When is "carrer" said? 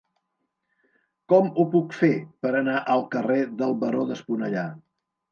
3.15-3.37